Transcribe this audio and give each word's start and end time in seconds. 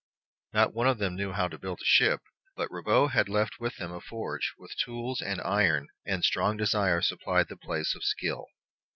Not 0.51 0.73
one 0.73 0.87
of 0.87 0.97
them 0.97 1.15
knew 1.15 1.31
how 1.31 1.47
to 1.47 1.59
build 1.59 1.77
a 1.79 1.85
ship; 1.85 2.21
but 2.55 2.71
Ribaut 2.71 3.11
had 3.11 3.29
left 3.29 3.59
them 3.59 3.91
a 3.91 4.01
forge, 4.01 4.51
with 4.57 4.75
tools 4.83 5.21
and 5.21 5.39
iron, 5.41 5.89
and 6.07 6.23
strong 6.25 6.57
desire 6.57 7.03
supplied 7.03 7.49
the 7.49 7.55
place 7.57 7.93
of 7.93 8.03
skill. 8.03 8.47